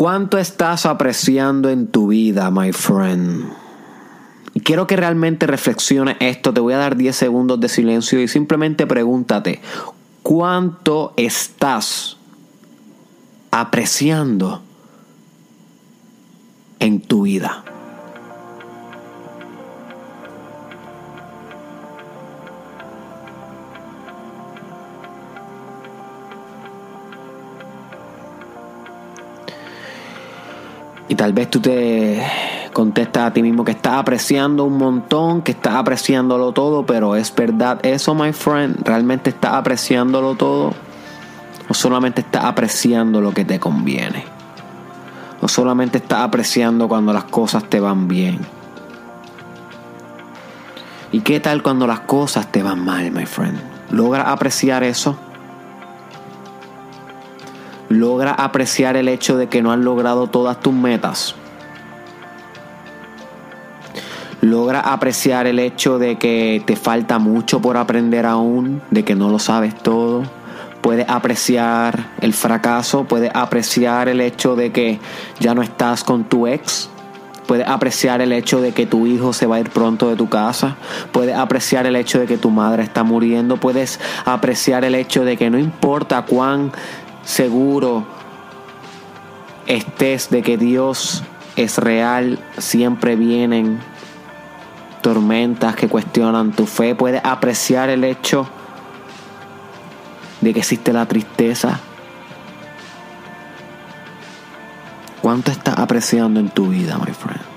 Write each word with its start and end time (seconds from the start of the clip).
¿Cuánto 0.00 0.38
estás 0.38 0.86
apreciando 0.86 1.68
en 1.68 1.86
tu 1.86 2.06
vida, 2.06 2.50
my 2.50 2.72
friend? 2.72 3.50
Y 4.54 4.60
quiero 4.60 4.86
que 4.86 4.96
realmente 4.96 5.46
reflexiones 5.46 6.16
esto. 6.20 6.54
Te 6.54 6.60
voy 6.60 6.72
a 6.72 6.78
dar 6.78 6.96
10 6.96 7.14
segundos 7.14 7.60
de 7.60 7.68
silencio 7.68 8.18
y 8.18 8.26
simplemente 8.26 8.86
pregúntate, 8.86 9.60
¿cuánto 10.22 11.12
estás 11.18 12.16
apreciando 13.50 14.62
en 16.78 17.02
tu 17.02 17.24
vida? 17.24 17.62
Y 31.10 31.16
tal 31.16 31.32
vez 31.32 31.50
tú 31.50 31.58
te 31.58 32.24
contestas 32.72 33.24
a 33.24 33.32
ti 33.32 33.42
mismo 33.42 33.64
que 33.64 33.72
estás 33.72 33.94
apreciando 33.94 34.62
un 34.62 34.78
montón, 34.78 35.42
que 35.42 35.50
estás 35.50 35.74
apreciándolo 35.74 36.52
todo, 36.52 36.86
pero 36.86 37.16
es 37.16 37.34
verdad 37.34 37.80
eso, 37.82 38.14
my 38.14 38.32
friend, 38.32 38.86
realmente 38.86 39.30
estás 39.30 39.54
apreciándolo 39.54 40.36
todo 40.36 40.72
o 41.68 41.74
solamente 41.74 42.20
estás 42.20 42.44
apreciando 42.44 43.20
lo 43.20 43.34
que 43.34 43.44
te 43.44 43.58
conviene. 43.58 44.24
O 45.40 45.48
solamente 45.48 45.98
estás 45.98 46.20
apreciando 46.20 46.86
cuando 46.86 47.12
las 47.12 47.24
cosas 47.24 47.64
te 47.64 47.80
van 47.80 48.06
bien. 48.06 48.38
¿Y 51.10 51.22
qué 51.22 51.40
tal 51.40 51.64
cuando 51.64 51.88
las 51.88 52.00
cosas 52.00 52.52
te 52.52 52.62
van 52.62 52.84
mal, 52.84 53.10
my 53.10 53.26
friend? 53.26 53.58
¿Logras 53.90 54.28
apreciar 54.28 54.84
eso? 54.84 55.18
Logra 57.90 58.32
apreciar 58.32 58.96
el 58.96 59.08
hecho 59.08 59.36
de 59.36 59.48
que 59.48 59.62
no 59.62 59.72
has 59.72 59.78
logrado 59.78 60.28
todas 60.28 60.60
tus 60.60 60.72
metas. 60.72 61.34
Logra 64.40 64.80
apreciar 64.80 65.46
el 65.46 65.58
hecho 65.58 65.98
de 65.98 66.16
que 66.16 66.62
te 66.64 66.76
falta 66.76 67.18
mucho 67.18 67.60
por 67.60 67.76
aprender 67.76 68.24
aún, 68.24 68.80
de 68.90 69.04
que 69.04 69.14
no 69.14 69.28
lo 69.28 69.38
sabes 69.38 69.74
todo. 69.74 70.22
Puedes 70.80 71.06
apreciar 71.10 72.06
el 72.20 72.32
fracaso, 72.32 73.04
puedes 73.04 73.32
apreciar 73.34 74.08
el 74.08 74.22
hecho 74.22 74.56
de 74.56 74.72
que 74.72 74.98
ya 75.40 75.54
no 75.54 75.60
estás 75.60 76.04
con 76.04 76.24
tu 76.24 76.46
ex. 76.46 76.88
Puedes 77.46 77.66
apreciar 77.66 78.22
el 78.22 78.32
hecho 78.32 78.60
de 78.60 78.70
que 78.70 78.86
tu 78.86 79.08
hijo 79.08 79.32
se 79.32 79.46
va 79.46 79.56
a 79.56 79.60
ir 79.60 79.70
pronto 79.70 80.08
de 80.08 80.14
tu 80.14 80.28
casa. 80.28 80.76
Puedes 81.10 81.36
apreciar 81.36 81.84
el 81.86 81.96
hecho 81.96 82.20
de 82.20 82.26
que 82.26 82.38
tu 82.38 82.50
madre 82.50 82.84
está 82.84 83.02
muriendo. 83.02 83.56
Puedes 83.56 83.98
apreciar 84.24 84.84
el 84.84 84.94
hecho 84.94 85.24
de 85.24 85.36
que 85.36 85.50
no 85.50 85.58
importa 85.58 86.22
cuán 86.22 86.70
seguro 87.24 88.04
estés 89.66 90.30
de 90.30 90.42
que 90.42 90.56
Dios 90.58 91.22
es 91.56 91.78
real, 91.78 92.38
siempre 92.58 93.16
vienen 93.16 93.80
tormentas 95.02 95.76
que 95.76 95.88
cuestionan 95.88 96.52
tu 96.52 96.66
fe. 96.66 96.94
Puedes 96.94 97.24
apreciar 97.24 97.90
el 97.90 98.04
hecho 98.04 98.48
de 100.40 100.52
que 100.52 100.60
existe 100.60 100.92
la 100.92 101.06
tristeza. 101.06 101.80
¿Cuánto 105.20 105.50
estás 105.50 105.78
apreciando 105.78 106.40
en 106.40 106.48
tu 106.48 106.68
vida, 106.68 106.98
my 106.98 107.12
friend? 107.12 107.49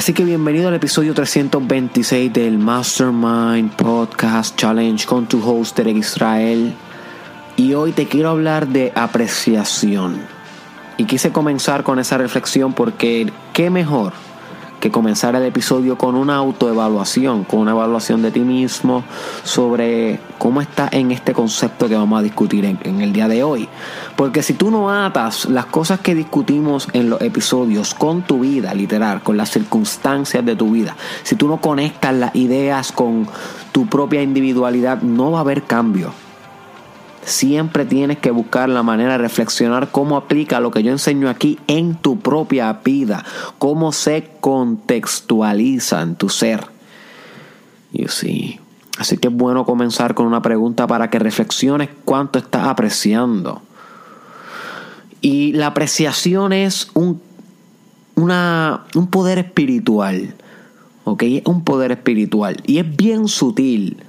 Así 0.00 0.14
que 0.14 0.24
bienvenido 0.24 0.68
al 0.68 0.74
episodio 0.74 1.12
326 1.12 2.32
del 2.32 2.56
Mastermind 2.56 3.76
Podcast 3.76 4.56
Challenge 4.56 5.04
con 5.04 5.26
tu 5.26 5.46
host 5.46 5.76
Derek 5.76 5.98
Israel. 5.98 6.72
Y 7.58 7.74
hoy 7.74 7.92
te 7.92 8.08
quiero 8.08 8.30
hablar 8.30 8.66
de 8.66 8.92
apreciación. 8.94 10.18
Y 10.96 11.04
quise 11.04 11.32
comenzar 11.32 11.82
con 11.82 11.98
esa 11.98 12.16
reflexión 12.16 12.72
porque 12.72 13.30
qué 13.52 13.68
mejor 13.68 14.14
que 14.80 14.90
comenzar 14.90 15.36
el 15.36 15.44
episodio 15.44 15.96
con 15.96 16.16
una 16.16 16.36
autoevaluación, 16.36 17.44
con 17.44 17.60
una 17.60 17.72
evaluación 17.72 18.22
de 18.22 18.30
ti 18.30 18.40
mismo 18.40 19.04
sobre 19.44 20.18
cómo 20.38 20.60
estás 20.62 20.92
en 20.92 21.12
este 21.12 21.34
concepto 21.34 21.88
que 21.88 21.94
vamos 21.94 22.18
a 22.18 22.22
discutir 22.22 22.64
en, 22.64 23.00
el 23.00 23.12
día 23.12 23.28
de 23.28 23.44
hoy. 23.44 23.68
Porque 24.16 24.42
si 24.42 24.54
tú 24.54 24.70
no 24.70 24.90
atas 24.90 25.44
las 25.44 25.66
cosas 25.66 26.00
que 26.00 26.14
discutimos 26.14 26.88
en 26.94 27.10
los 27.10 27.20
episodios 27.20 27.94
con 27.94 28.22
tu 28.22 28.40
vida, 28.40 28.74
literal, 28.74 29.22
con 29.22 29.36
las 29.36 29.50
circunstancias 29.50 30.44
de 30.44 30.56
tu 30.56 30.72
vida, 30.72 30.96
si 31.22 31.36
tú 31.36 31.46
no 31.46 31.60
conectas 31.60 32.14
las 32.14 32.34
ideas 32.34 32.90
con 32.90 33.28
tu 33.72 33.86
propia 33.86 34.22
individualidad, 34.22 35.02
no 35.02 35.32
va 35.32 35.38
a 35.38 35.42
haber 35.42 35.62
cambio. 35.64 36.12
Siempre 37.24 37.84
tienes 37.84 38.18
que 38.18 38.30
buscar 38.30 38.68
la 38.68 38.82
manera 38.82 39.12
de 39.12 39.18
reflexionar 39.18 39.90
cómo 39.90 40.16
aplica 40.16 40.58
lo 40.60 40.70
que 40.70 40.82
yo 40.82 40.90
enseño 40.90 41.28
aquí 41.28 41.58
en 41.66 41.94
tu 41.94 42.18
propia 42.18 42.72
vida, 42.84 43.24
cómo 43.58 43.92
se 43.92 44.30
contextualiza 44.40 46.00
en 46.00 46.16
tu 46.16 46.28
ser. 46.28 46.66
You 47.92 48.08
see. 48.08 48.58
Así 48.98 49.18
que 49.18 49.28
es 49.28 49.34
bueno 49.34 49.64
comenzar 49.64 50.14
con 50.14 50.26
una 50.26 50.42
pregunta 50.42 50.86
para 50.86 51.10
que 51.10 51.18
reflexiones 51.18 51.88
cuánto 52.04 52.38
estás 52.38 52.66
apreciando. 52.66 53.62
Y 55.20 55.52
la 55.52 55.68
apreciación 55.68 56.52
es 56.52 56.90
un, 56.94 57.20
una, 58.14 58.84
un 58.94 59.08
poder 59.08 59.38
espiritual. 59.38 60.34
¿Ok? 61.04 61.24
Un 61.44 61.64
poder 61.64 61.92
espiritual. 61.92 62.62
Y 62.66 62.78
es 62.78 62.96
bien 62.96 63.28
sutil 63.28 64.02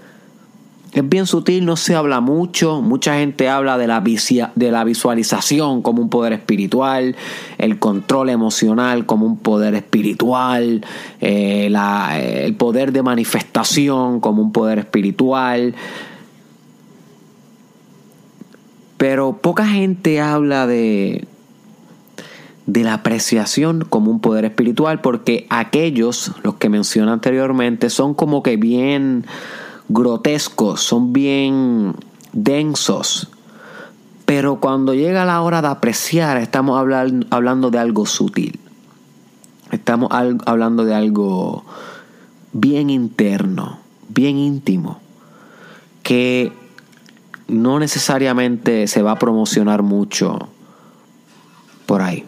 es 0.94 1.08
bien 1.08 1.26
sutil, 1.26 1.66
no 1.66 1.78
se 1.78 1.96
habla 1.96 2.20
mucho. 2.20 2.82
Mucha 2.82 3.16
gente 3.16 3.48
habla 3.48 3.78
de 3.78 3.88
la, 3.88 4.02
de 4.02 4.72
la 4.72 4.84
visualización 4.84 5.82
como 5.82 6.02
un 6.02 6.10
poder 6.10 6.34
espiritual, 6.34 7.16
el 7.58 7.80
control 7.80 8.30
emocional 8.30 9.06
como 9.06 9.26
un 9.26 9.38
poder 9.38 9.74
espiritual, 9.76 10.84
eh, 11.22 11.72
el 12.46 12.56
poder 12.56 12.92
de 12.92 13.04
manifestación 13.04 14.20
como 14.20 14.42
un 14.42 14.52
poder 14.52 14.80
espiritual. 14.80 15.76
Pero 18.98 19.38
poca 19.38 19.66
gente 19.66 20.20
habla 20.20 20.68
de, 20.68 21.26
de 22.66 22.84
la 22.84 22.96
apreciación 22.96 23.86
como 23.90 24.12
un 24.12 24.20
poder 24.20 24.44
espiritual 24.44 25.00
porque 25.00 25.48
aquellos, 25.50 26.34
los 26.44 26.56
que 26.56 26.68
mencioné 26.68 27.12
anteriormente, 27.12 27.90
son 27.90 28.14
como 28.14 28.44
que 28.44 28.58
bien 28.58 29.26
grotescos, 29.94 30.82
son 30.82 31.14
bien 31.14 31.96
densos. 32.34 33.30
Pero 34.26 34.60
cuando 34.60 34.94
llega 34.94 35.26
la 35.26 35.42
hora 35.42 35.62
de 35.62 35.68
apreciar, 35.68 36.38
estamos 36.38 36.80
hablando 36.80 37.72
de 37.72 37.80
algo 37.80 38.06
sutil. 38.06 38.60
Estamos 39.72 40.10
hablando 40.12 40.86
de 40.86 40.94
algo 40.94 41.66
bien 42.54 42.90
interno, 42.90 43.80
bien 44.10 44.38
íntimo, 44.38 45.00
que 46.04 46.54
no 47.48 47.80
necesariamente 47.80 48.88
se 48.88 49.02
va 49.02 49.12
a 49.12 49.20
promocionar 49.20 49.82
mucho 49.82 50.50
por 51.86 52.02
ahí. 52.02 52.26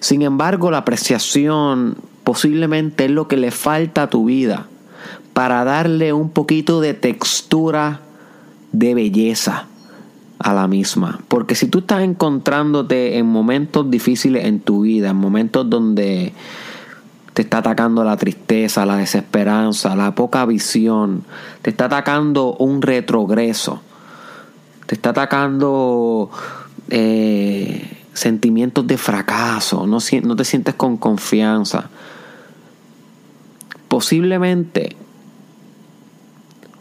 Sin 0.00 0.22
embargo, 0.22 0.70
la 0.70 0.78
apreciación 0.78 1.96
posiblemente 2.24 3.04
es 3.06 3.10
lo 3.10 3.28
que 3.28 3.36
le 3.36 3.50
falta 3.50 4.04
a 4.04 4.10
tu 4.10 4.24
vida 4.26 4.68
para 5.38 5.62
darle 5.62 6.12
un 6.12 6.30
poquito 6.30 6.80
de 6.80 6.94
textura 6.94 8.00
de 8.72 8.92
belleza 8.92 9.66
a 10.40 10.52
la 10.52 10.66
misma. 10.66 11.20
Porque 11.28 11.54
si 11.54 11.68
tú 11.68 11.78
estás 11.78 12.02
encontrándote 12.02 13.18
en 13.18 13.26
momentos 13.26 13.88
difíciles 13.88 14.46
en 14.46 14.58
tu 14.58 14.80
vida, 14.80 15.10
en 15.10 15.16
momentos 15.16 15.70
donde 15.70 16.32
te 17.34 17.42
está 17.42 17.58
atacando 17.58 18.02
la 18.02 18.16
tristeza, 18.16 18.84
la 18.84 18.96
desesperanza, 18.96 19.94
la 19.94 20.12
poca 20.16 20.44
visión, 20.44 21.22
te 21.62 21.70
está 21.70 21.84
atacando 21.84 22.54
un 22.54 22.82
retrogreso, 22.82 23.80
te 24.86 24.96
está 24.96 25.10
atacando 25.10 26.32
eh, 26.90 27.96
sentimientos 28.12 28.88
de 28.88 28.98
fracaso, 28.98 29.86
no, 29.86 29.98
no 30.24 30.34
te 30.34 30.44
sientes 30.44 30.74
con 30.74 30.96
confianza. 30.96 31.90
Posiblemente 33.86 34.96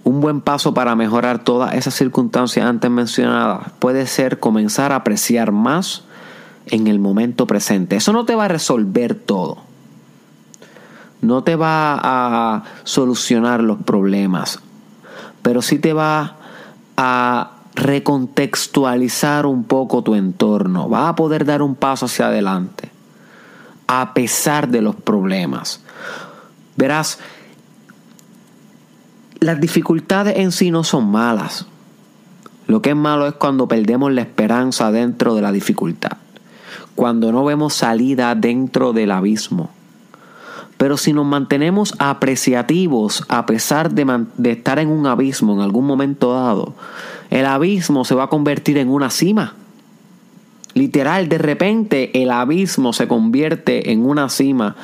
un 0.07 0.21
buen 0.21 0.39
paso 0.39 0.73
para 0.73 0.95
mejorar 0.95 1.43
todas 1.43 1.73
esas 1.73 1.93
circunstancias 1.93 2.65
antes 2.65 2.89
mencionadas 2.89 3.71
puede 3.79 4.07
ser 4.07 4.39
comenzar 4.39 4.93
a 4.93 4.97
apreciar 4.97 5.51
más 5.51 6.03
en 6.67 6.87
el 6.87 6.97
momento 6.97 7.45
presente. 7.45 7.97
Eso 7.97 8.13
no 8.13 8.23
te 8.23 8.33
va 8.33 8.45
a 8.45 8.47
resolver 8.47 9.15
todo. 9.15 9.57
No 11.19 11.43
te 11.43 11.57
va 11.57 11.99
a 12.01 12.63
solucionar 12.85 13.61
los 13.61 13.79
problemas, 13.79 14.61
pero 15.41 15.61
sí 15.61 15.77
te 15.77 15.91
va 15.91 16.37
a 16.95 17.51
recontextualizar 17.75 19.45
un 19.45 19.65
poco 19.65 20.03
tu 20.03 20.15
entorno. 20.15 20.87
Va 20.89 21.09
a 21.09 21.15
poder 21.15 21.43
dar 21.43 21.61
un 21.61 21.75
paso 21.75 22.05
hacia 22.05 22.27
adelante, 22.27 22.91
a 23.87 24.13
pesar 24.13 24.69
de 24.69 24.81
los 24.81 24.95
problemas. 24.95 25.81
Verás, 26.77 27.19
las 29.39 29.59
dificultades 29.59 30.37
en 30.37 30.51
sí 30.51 30.71
no 30.71 30.83
son 30.83 31.09
malas. 31.09 31.65
Lo 32.67 32.81
que 32.81 32.89
es 32.89 32.95
malo 32.95 33.27
es 33.27 33.33
cuando 33.33 33.67
perdemos 33.67 34.11
la 34.11 34.21
esperanza 34.21 34.91
dentro 34.91 35.35
de 35.35 35.41
la 35.41 35.51
dificultad, 35.51 36.17
cuando 36.95 37.31
no 37.31 37.45
vemos 37.45 37.73
salida 37.73 38.35
dentro 38.35 38.93
del 38.93 39.11
abismo. 39.11 39.69
Pero 40.77 40.97
si 40.97 41.13
nos 41.13 41.25
mantenemos 41.25 41.95
apreciativos 41.97 43.23
a 43.29 43.45
pesar 43.45 43.91
de, 43.91 44.51
estar 44.51 44.79
en 44.79 44.89
un 44.89 45.07
abismo 45.07 45.53
en 45.53 45.61
algún 45.61 45.87
momento 45.87 46.33
dado, 46.33 46.75
el 47.29 47.45
abismo 47.45 48.05
se 48.05 48.15
va 48.15 48.25
a 48.25 48.29
convertir 48.29 48.77
en 48.77 48.89
una 48.89 49.09
cima. 49.09 49.55
Literal, 50.73 51.29
de 51.29 51.39
repente 51.39 52.21
el 52.21 52.29
abismo 52.29 52.93
se 52.93 53.07
convierte 53.07 53.91
en 53.91 54.05
una 54.05 54.29
cima 54.29 54.75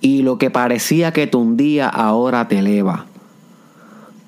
y 0.00 0.22
lo 0.22 0.38
que 0.38 0.50
parecía 0.50 1.12
que 1.12 1.26
te 1.26 1.36
hundía 1.36 1.88
ahora 1.88 2.48
te 2.48 2.60
eleva. 2.60 3.06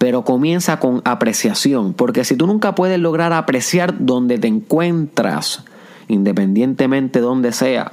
Pero 0.02 0.24
comienza 0.24 0.80
con 0.80 1.00
apreciación, 1.04 1.92
porque 1.92 2.24
si 2.24 2.34
tú 2.34 2.48
nunca 2.48 2.74
puedes 2.74 2.98
lograr 2.98 3.32
apreciar 3.32 3.94
donde 4.04 4.36
te 4.36 4.48
encuentras, 4.48 5.62
independientemente 6.08 7.20
de 7.20 7.24
donde 7.24 7.52
sea, 7.52 7.92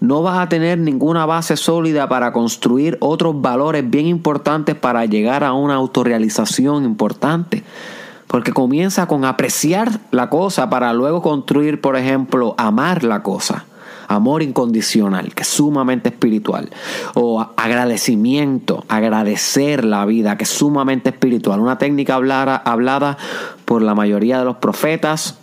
no 0.00 0.22
vas 0.22 0.38
a 0.38 0.48
tener 0.48 0.78
ninguna 0.78 1.26
base 1.26 1.58
sólida 1.58 2.08
para 2.08 2.32
construir 2.32 2.96
otros 3.00 3.42
valores 3.42 3.90
bien 3.90 4.06
importantes 4.06 4.74
para 4.74 5.04
llegar 5.04 5.44
a 5.44 5.52
una 5.52 5.74
autorrealización 5.74 6.86
importante. 6.86 7.62
Porque 8.26 8.54
comienza 8.54 9.06
con 9.06 9.26
apreciar 9.26 10.00
la 10.12 10.30
cosa 10.30 10.70
para 10.70 10.94
luego 10.94 11.20
construir, 11.20 11.82
por 11.82 11.96
ejemplo, 11.96 12.54
amar 12.56 13.04
la 13.04 13.22
cosa. 13.22 13.66
Amor 14.08 14.42
incondicional, 14.42 15.34
que 15.34 15.42
es 15.42 15.48
sumamente 15.48 16.08
espiritual. 16.08 16.70
O 17.14 17.40
agradecimiento, 17.56 18.84
agradecer 18.88 19.84
la 19.84 20.04
vida, 20.06 20.36
que 20.36 20.44
es 20.44 20.50
sumamente 20.50 21.10
espiritual. 21.10 21.60
Una 21.60 21.78
técnica 21.78 22.14
hablada, 22.14 23.18
por 23.64 23.82
la 23.82 23.94
mayoría 23.94 24.38
de 24.38 24.44
los 24.44 24.56
profetas, 24.56 25.38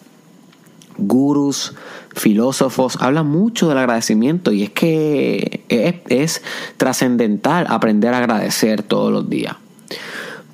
gurus, 0.98 1.76
filósofos, 2.16 2.98
hablan 3.02 3.28
mucho 3.28 3.70
del 3.70 3.78
agradecimiento 3.78 4.52
y 4.52 4.64
es 4.64 4.70
que 4.72 5.64
es, 5.70 5.96
es 6.10 6.44
trascendental 6.78 7.66
aprender 7.70 8.14
a 8.14 8.18
agradecer 8.18 8.84
todos 8.84 9.12
los 9.12 9.30
días. 9.30 9.56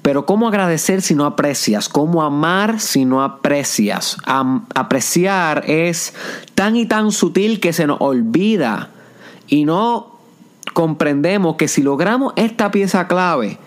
Pero 0.06 0.28
¿cómo 0.28 0.48
agradecer 0.48 1.02
si 1.02 1.16
no 1.16 1.26
aprecias? 1.26 1.90
¿Cómo 1.90 2.22
amar 2.22 2.80
si 2.80 3.06
no 3.06 3.24
aprecias? 3.24 4.18
apreciar 4.76 5.64
es 5.66 6.14
tan 6.54 6.76
y 6.76 6.86
tan 6.86 7.12
sutil 7.12 7.60
que 7.60 7.74
se 7.74 7.88
nos 7.88 7.98
olvida 8.02 8.92
y 9.48 9.66
no 9.66 10.20
comprendemos 10.76 11.56
que 11.56 11.68
si 11.68 11.82
logramos 11.82 12.34
esta 12.36 12.70
pieza 12.70 13.08
clave 13.08 13.58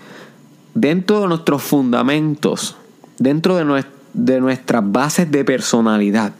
dentro 0.75 1.23
de 1.23 1.27
nuestros 1.27 1.61
fundamentos, 1.61 2.77
dentro 3.19 3.57
de, 3.57 3.85
de 4.13 4.41
nuestras 4.41 4.85
bases 4.93 5.29
de 5.33 5.45
personalidad, 5.45 6.35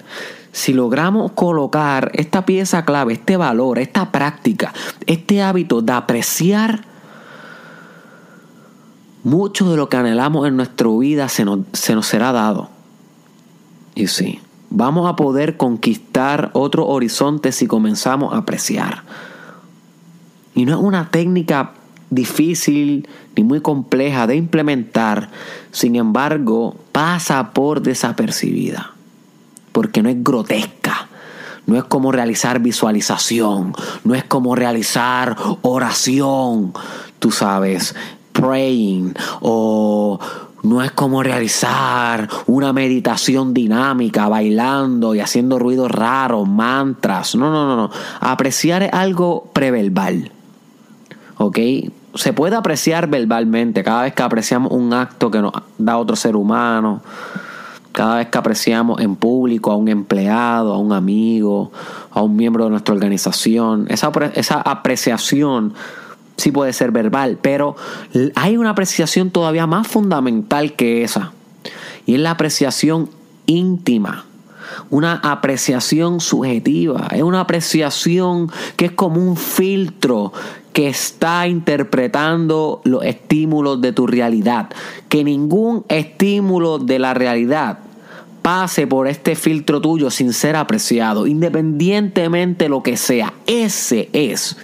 si 0.53 0.75
logramos 0.75 1.33
colocar 1.33 2.13
esta 2.15 2.47
pieza 2.47 2.85
clave, 2.85 3.15
este 3.15 3.37
valor, 3.37 3.81
esta 3.81 4.13
práctica, 4.13 4.73
este 5.07 5.43
hábito 5.43 5.83
de 5.83 5.93
apreciar 5.93 6.88
mucho 9.25 9.71
de 9.71 9.77
lo 9.77 9.89
que 9.89 9.97
anhelamos 9.97 10.47
en 10.47 10.57
nuestra 10.57 10.89
vida 10.89 11.29
se 11.29 11.45
nos, 11.45 11.61
se 11.73 11.95
nos 11.95 12.07
será 12.07 12.33
dado. 12.33 12.71
Y 13.95 14.07
sí, 14.07 14.41
vamos 14.71 15.09
a 15.09 15.17
poder 15.17 15.57
conquistar 15.57 16.51
otro 16.55 16.87
horizonte 16.87 17.53
si 17.53 17.67
comenzamos 17.67 18.35
a 18.35 18.39
apreciar. 18.39 19.03
Y 20.55 20.65
no 20.65 20.73
es 20.73 20.81
una 20.81 21.11
técnica 21.11 21.73
difícil 22.11 23.09
ni 23.37 23.45
muy 23.45 23.61
compleja 23.61 24.27
de 24.27 24.37
implementar, 24.37 25.31
sin 25.71 25.97
embargo, 25.97 26.77
pasa 26.93 27.53
por 27.53 27.83
desapercibida, 27.83 28.93
porque 29.73 30.03
no 30.03 30.09
es 30.09 30.23
grotesca. 30.23 31.09
No 31.67 31.77
es 31.77 31.85
como 31.85 32.13
realizar 32.13 32.61
visualización, 32.61 33.75
no 34.03 34.15
es 34.15 34.25
como 34.25 34.55
realizar 34.55 35.37
oración, 35.61 36.73
tú 37.19 37.31
sabes, 37.31 37.95
praying 38.39 39.15
o 39.41 40.19
no 40.63 40.83
es 40.83 40.91
como 40.93 41.23
realizar 41.23 42.29
una 42.47 42.73
meditación 42.73 43.55
dinámica, 43.55 44.29
bailando 44.29 45.15
y 45.15 45.21
haciendo 45.21 45.59
ruidos 45.59 45.91
raros, 45.91 46.49
mantras. 46.49 47.35
No, 47.35 47.51
no, 47.51 47.67
no, 47.67 47.77
no. 47.77 47.91
Apreciar 48.21 48.83
es 48.83 48.93
algo 48.93 49.49
preverbal. 49.53 50.33
¿Ok? 51.37 51.59
Se 52.15 52.33
puede 52.33 52.57
apreciar 52.57 53.09
verbalmente 53.09 53.85
cada 53.85 54.03
vez 54.03 54.15
que 54.15 54.23
apreciamos 54.23 54.73
un 54.73 54.93
acto 54.93 55.31
que 55.31 55.41
nos 55.41 55.53
da 55.79 55.97
otro 55.97 56.17
ser 56.17 56.35
humano. 56.35 57.03
Cada 57.93 58.17
vez 58.17 58.29
que 58.29 58.39
apreciamos 58.39 59.01
en 59.01 59.17
público 59.17 59.71
a 59.71 59.77
un 59.77 59.89
empleado, 59.89 60.75
a 60.75 60.79
un 60.79 60.93
amigo, 60.93 61.71
a 62.11 62.23
un 62.23 62.37
miembro 62.37 62.65
de 62.65 62.71
nuestra 62.71 62.95
organización. 62.95 63.87
Esa, 63.89 64.11
esa 64.35 64.61
apreciación 64.61 65.75
sí 66.39 66.53
puede 66.53 66.73
ser 66.73 66.93
verbal, 66.93 67.39
pero 67.43 67.77
hay 68.35 68.57
una 68.57 68.71
apreciación 68.71 69.31
todavía 69.31 69.67
más 69.67 69.87
fundamental 69.87 70.73
que 70.73 71.03
esa. 71.03 71.33
Y 72.07 72.15
es 72.15 72.21
la 72.21 72.31
apreciación 72.31 73.11
íntima. 73.45 74.25
Una 74.89 75.15
apreciación 75.15 76.21
subjetiva. 76.21 77.09
Es 77.11 77.23
una 77.23 77.41
apreciación 77.41 78.51
que 78.77 78.87
es 78.87 78.93
como 78.93 79.21
un 79.21 79.37
filtro 79.37 80.33
que 80.73 80.89
está 80.89 81.49
interpretando 81.49 82.81
los 82.85 83.05
estímulos 83.05 83.81
de 83.81 83.93
tu 83.93 84.07
realidad. 84.07 84.71
Que 85.09 85.25
ningún 85.25 85.85
estímulo 85.89 86.79
de 86.79 86.99
la 86.99 87.15
realidad 87.15 87.81
pase 88.43 88.87
por 88.87 89.09
este 89.09 89.35
filtro 89.35 89.81
tuyo 89.81 90.11
sin 90.11 90.33
ser 90.33 90.55
apreciado, 90.55 91.27
independientemente 91.27 92.67
de 92.67 92.69
lo 92.69 92.83
que 92.83 92.97
sea. 92.97 93.35
Ese 93.47 94.09
es 94.13 94.57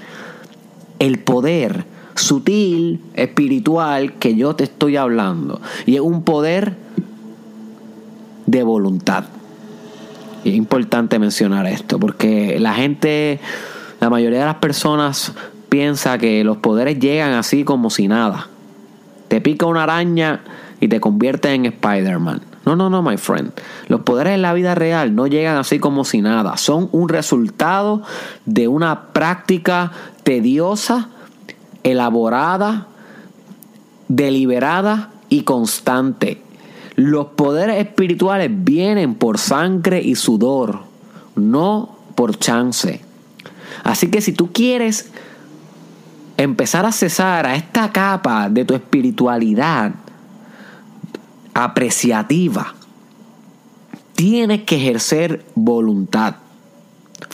el 1.07 1.19
poder 1.19 1.85
sutil, 2.15 3.01
espiritual 3.15 4.15
que 4.15 4.37
yo 4.37 4.55
te 4.57 4.65
estoy 4.65 4.97
hablando. 4.97 5.61
Y 5.87 5.97
es 5.97 6.01
un 6.01 6.23
poder 6.23 6.77
de 8.47 8.63
voluntad. 8.63 9.25
Es 10.45 10.55
importante 10.55 11.19
mencionar 11.19 11.67
esto, 11.67 11.99
porque 11.99 12.59
la 12.61 12.75
gente, 12.75 13.41
la 14.01 14.11
mayoría 14.11 14.41
de 14.41 14.45
las 14.45 14.57
personas 14.57 15.33
piensa 15.69 16.19
que 16.19 16.45
los 16.45 16.59
poderes 16.59 16.99
llegan 16.99 17.33
así 17.33 17.65
como 17.65 17.91
si 17.91 18.09
nada. 18.09 18.49
Te 19.29 19.41
pica 19.41 19.67
una 19.67 19.83
araña 19.83 20.43
y 20.81 20.89
te 20.89 21.01
convierte 21.01 21.53
en 21.53 21.67
Spider-Man. 21.67 22.54
No, 22.65 22.77
no, 22.77 22.89
no, 22.89 23.03
my 23.03 23.17
friend. 23.17 23.53
Los 23.89 24.01
poderes 24.01 24.35
en 24.35 24.43
la 24.43 24.55
vida 24.55 24.75
real 24.75 25.15
no 25.15 25.27
llegan 25.27 25.57
así 25.57 25.79
como 25.79 26.05
si 26.05 26.23
nada. 26.23 26.57
Son 26.57 26.89
un 26.93 27.09
resultado 27.09 28.03
de 28.47 28.69
una 28.69 29.13
práctica 29.13 29.93
tediosa, 30.23 31.09
elaborada, 31.83 32.87
deliberada 34.09 35.11
y 35.29 35.43
constante. 35.43 36.41
Los 36.97 37.27
poderes 37.27 37.85
espirituales 37.85 38.51
vienen 38.53 39.15
por 39.15 39.39
sangre 39.39 40.01
y 40.01 40.15
sudor, 40.15 40.81
no 41.35 41.97
por 42.15 42.39
chance. 42.39 43.01
Así 43.83 44.11
que 44.11 44.21
si 44.21 44.33
tú 44.33 44.53
quieres 44.53 45.11
empezar 46.37 46.87
a 46.87 46.93
cesar 46.93 47.47
a 47.47 47.57
esta 47.57 47.93
capa 47.93 48.49
de 48.49 48.65
tu 48.65 48.75
espiritualidad 48.75 49.93
apreciativa, 51.55 52.75
tienes 54.15 54.65
que 54.65 54.77
ejercer 54.77 55.45
voluntad 55.55 56.37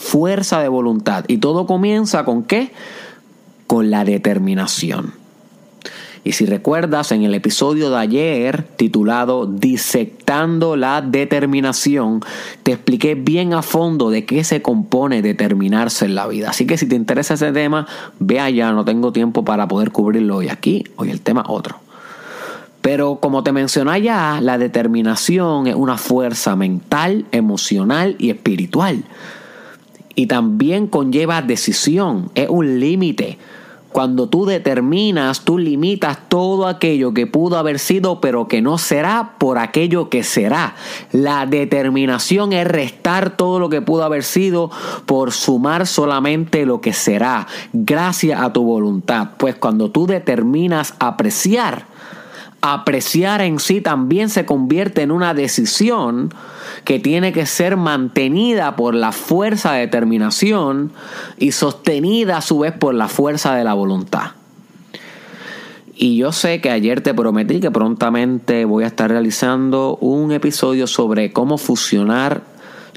fuerza 0.01 0.59
de 0.61 0.67
voluntad. 0.67 1.25
Y 1.27 1.37
todo 1.37 1.65
comienza 1.65 2.25
con 2.25 2.43
qué? 2.43 2.71
Con 3.67 3.91
la 3.91 4.03
determinación. 4.03 5.13
Y 6.23 6.33
si 6.33 6.45
recuerdas 6.45 7.11
en 7.11 7.23
el 7.23 7.33
episodio 7.33 7.89
de 7.89 7.97
ayer 7.97 8.63
titulado 8.75 9.47
Disectando 9.47 10.75
la 10.75 11.01
determinación, 11.01 12.21
te 12.61 12.73
expliqué 12.73 13.15
bien 13.15 13.53
a 13.53 13.63
fondo 13.63 14.11
de 14.11 14.25
qué 14.25 14.43
se 14.43 14.61
compone 14.61 15.23
determinarse 15.23 16.05
en 16.05 16.13
la 16.13 16.27
vida. 16.27 16.51
Así 16.51 16.67
que 16.67 16.77
si 16.77 16.85
te 16.85 16.95
interesa 16.95 17.33
ese 17.33 17.51
tema, 17.51 17.87
ve 18.19 18.39
allá, 18.39 18.71
no 18.71 18.85
tengo 18.85 19.11
tiempo 19.11 19.43
para 19.43 19.67
poder 19.67 19.91
cubrirlo 19.91 20.37
hoy 20.37 20.49
aquí, 20.49 20.83
hoy 20.95 21.09
el 21.09 21.21
tema 21.21 21.43
otro. 21.47 21.79
Pero 22.81 23.17
como 23.17 23.43
te 23.43 23.51
mencioné 23.51 24.01
ya, 24.01 24.39
la 24.41 24.57
determinación 24.57 25.67
es 25.67 25.75
una 25.75 25.97
fuerza 25.97 26.55
mental, 26.55 27.25
emocional 27.31 28.15
y 28.17 28.29
espiritual 28.31 29.03
y 30.15 30.27
también 30.27 30.87
conlleva 30.87 31.41
decisión, 31.41 32.31
es 32.35 32.49
un 32.49 32.79
límite. 32.79 33.37
Cuando 33.91 34.29
tú 34.29 34.45
determinas, 34.45 35.41
tú 35.41 35.57
limitas 35.57 36.29
todo 36.29 36.67
aquello 36.67 37.13
que 37.13 37.27
pudo 37.27 37.57
haber 37.57 37.77
sido, 37.77 38.21
pero 38.21 38.47
que 38.47 38.61
no 38.61 38.77
será 38.77 39.35
por 39.37 39.57
aquello 39.57 40.09
que 40.09 40.23
será. 40.23 40.75
La 41.11 41.45
determinación 41.45 42.53
es 42.53 42.65
restar 42.65 43.35
todo 43.35 43.59
lo 43.59 43.67
que 43.69 43.81
pudo 43.81 44.03
haber 44.05 44.23
sido 44.23 44.71
por 45.05 45.33
sumar 45.33 45.87
solamente 45.87 46.65
lo 46.65 46.79
que 46.79 46.93
será, 46.93 47.47
gracias 47.73 48.39
a 48.39 48.53
tu 48.53 48.63
voluntad. 48.63 49.31
Pues 49.37 49.55
cuando 49.55 49.91
tú 49.91 50.07
determinas 50.07 50.93
apreciar, 50.99 51.85
apreciar 52.61 53.41
en 53.41 53.59
sí 53.59 53.81
también 53.81 54.29
se 54.29 54.45
convierte 54.45 55.01
en 55.01 55.11
una 55.11 55.33
decisión 55.33 56.33
que 56.85 56.99
tiene 56.99 57.33
que 57.33 57.45
ser 57.45 57.75
mantenida 57.75 58.75
por 58.75 58.93
la 58.93 59.11
fuerza 59.11 59.73
de 59.73 59.81
determinación 59.81 60.91
y 61.37 61.51
sostenida 61.51 62.37
a 62.37 62.41
su 62.41 62.59
vez 62.59 62.73
por 62.73 62.93
la 62.93 63.07
fuerza 63.07 63.55
de 63.55 63.63
la 63.63 63.73
voluntad. 63.73 64.31
Y 65.95 66.17
yo 66.17 66.31
sé 66.31 66.61
que 66.61 66.71
ayer 66.71 67.01
te 67.01 67.13
prometí 67.13 67.59
que 67.59 67.69
prontamente 67.69 68.65
voy 68.65 68.83
a 68.83 68.87
estar 68.87 69.09
realizando 69.09 69.97
un 69.97 70.31
episodio 70.31 70.87
sobre 70.87 71.31
cómo 71.31 71.57
fusionar 71.57 72.41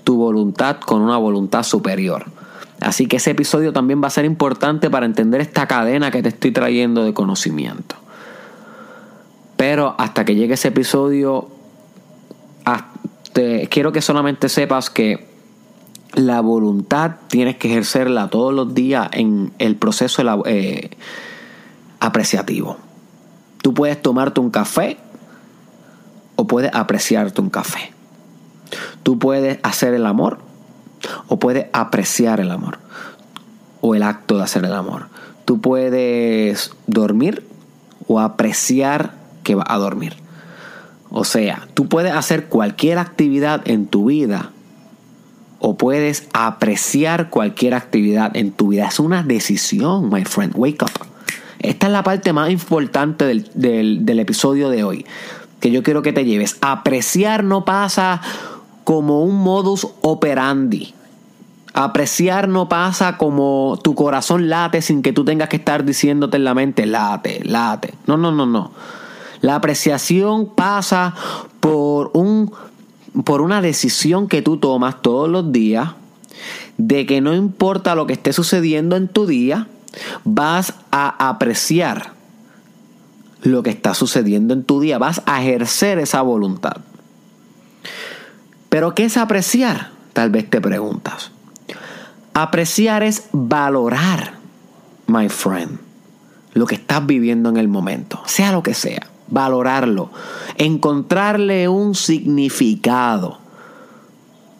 tu 0.04 0.16
voluntad 0.16 0.76
con 0.78 1.02
una 1.02 1.16
voluntad 1.16 1.64
superior. 1.64 2.24
Así 2.80 3.06
que 3.06 3.16
ese 3.16 3.30
episodio 3.30 3.72
también 3.72 4.02
va 4.02 4.08
a 4.08 4.10
ser 4.10 4.24
importante 4.24 4.90
para 4.90 5.06
entender 5.06 5.40
esta 5.40 5.66
cadena 5.66 6.10
que 6.10 6.22
te 6.22 6.28
estoy 6.28 6.52
trayendo 6.52 7.04
de 7.04 7.14
conocimiento. 7.14 7.96
Pero 9.66 9.94
hasta 9.96 10.26
que 10.26 10.34
llegue 10.34 10.52
ese 10.52 10.68
episodio, 10.68 11.48
quiero 13.70 13.92
que 13.92 14.02
solamente 14.02 14.50
sepas 14.50 14.90
que 14.90 15.26
la 16.12 16.42
voluntad 16.42 17.12
tienes 17.28 17.56
que 17.56 17.68
ejercerla 17.68 18.28
todos 18.28 18.52
los 18.52 18.74
días 18.74 19.08
en 19.12 19.54
el 19.58 19.76
proceso 19.76 20.22
eh, 20.44 20.90
apreciativo. 21.98 22.76
Tú 23.62 23.72
puedes 23.72 24.02
tomarte 24.02 24.38
un 24.38 24.50
café 24.50 24.98
o 26.36 26.46
puedes 26.46 26.70
apreciarte 26.74 27.40
un 27.40 27.48
café. 27.48 27.94
Tú 29.02 29.18
puedes 29.18 29.60
hacer 29.62 29.94
el 29.94 30.04
amor 30.04 30.40
o 31.28 31.38
puedes 31.38 31.68
apreciar 31.72 32.38
el 32.40 32.50
amor 32.50 32.80
o 33.80 33.94
el 33.94 34.02
acto 34.02 34.36
de 34.36 34.42
hacer 34.42 34.66
el 34.66 34.74
amor. 34.74 35.06
Tú 35.46 35.62
puedes 35.62 36.72
dormir 36.86 37.48
o 38.06 38.20
apreciar 38.20 39.23
que 39.44 39.54
va 39.54 39.64
a 39.66 39.78
dormir. 39.78 40.14
O 41.10 41.24
sea, 41.24 41.68
tú 41.74 41.88
puedes 41.88 42.12
hacer 42.12 42.46
cualquier 42.46 42.98
actividad 42.98 43.62
en 43.66 43.86
tu 43.86 44.06
vida 44.06 44.50
o 45.60 45.76
puedes 45.76 46.28
apreciar 46.32 47.30
cualquier 47.30 47.74
actividad 47.74 48.36
en 48.36 48.50
tu 48.50 48.68
vida. 48.68 48.88
Es 48.88 48.98
una 48.98 49.22
decisión, 49.22 50.10
my 50.10 50.24
friend. 50.24 50.52
Wake 50.56 50.82
up. 50.82 50.90
Esta 51.60 51.86
es 51.86 51.92
la 51.92 52.02
parte 52.02 52.32
más 52.32 52.50
importante 52.50 53.24
del, 53.24 54.04
del 54.04 54.18
episodio 54.18 54.68
de 54.68 54.84
hoy. 54.84 55.06
Que 55.60 55.70
yo 55.70 55.82
quiero 55.82 56.02
que 56.02 56.12
te 56.12 56.24
lleves. 56.24 56.58
Apreciar 56.60 57.44
no 57.44 57.64
pasa 57.64 58.20
como 58.84 59.24
un 59.24 59.36
modus 59.36 59.88
operandi. 60.02 60.94
Apreciar 61.72 62.48
no 62.48 62.68
pasa 62.68 63.16
como 63.16 63.78
tu 63.82 63.94
corazón 63.94 64.48
late 64.48 64.82
sin 64.82 65.02
que 65.02 65.12
tú 65.12 65.24
tengas 65.24 65.48
que 65.48 65.56
estar 65.56 65.84
diciéndote 65.84 66.36
en 66.36 66.44
la 66.44 66.54
mente, 66.54 66.86
late, 66.86 67.40
late. 67.44 67.94
No, 68.06 68.16
no, 68.16 68.30
no, 68.30 68.46
no. 68.46 68.70
La 69.44 69.56
apreciación 69.56 70.46
pasa 70.46 71.14
por, 71.60 72.12
un, 72.14 72.50
por 73.24 73.42
una 73.42 73.60
decisión 73.60 74.26
que 74.26 74.40
tú 74.40 74.56
tomas 74.56 75.02
todos 75.02 75.28
los 75.28 75.52
días 75.52 75.90
de 76.78 77.04
que 77.04 77.20
no 77.20 77.34
importa 77.34 77.94
lo 77.94 78.06
que 78.06 78.14
esté 78.14 78.32
sucediendo 78.32 78.96
en 78.96 79.06
tu 79.06 79.26
día, 79.26 79.68
vas 80.24 80.72
a 80.90 81.28
apreciar 81.28 82.14
lo 83.42 83.62
que 83.62 83.68
está 83.68 83.92
sucediendo 83.92 84.54
en 84.54 84.64
tu 84.64 84.80
día, 84.80 84.96
vas 84.96 85.20
a 85.26 85.42
ejercer 85.42 85.98
esa 85.98 86.22
voluntad. 86.22 86.78
Pero 88.70 88.94
¿qué 88.94 89.04
es 89.04 89.18
apreciar? 89.18 89.90
Tal 90.14 90.30
vez 90.30 90.48
te 90.48 90.62
preguntas. 90.62 91.32
Apreciar 92.32 93.02
es 93.02 93.24
valorar, 93.32 94.38
my 95.06 95.28
friend, 95.28 95.80
lo 96.54 96.64
que 96.64 96.76
estás 96.76 97.04
viviendo 97.04 97.50
en 97.50 97.58
el 97.58 97.68
momento, 97.68 98.22
sea 98.24 98.50
lo 98.50 98.62
que 98.62 98.72
sea. 98.72 99.10
Valorarlo, 99.28 100.10
encontrarle 100.56 101.68
un 101.68 101.94
significado 101.94 103.38